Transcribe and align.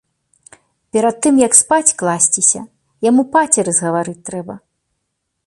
Перад 0.95 1.15
тым 1.25 1.35
як 1.47 1.53
спаць 1.61 1.95
класціся, 1.99 2.61
яму 3.09 3.23
пацеры 3.37 3.71
згаварыць 3.81 4.21
трэба. 4.33 4.53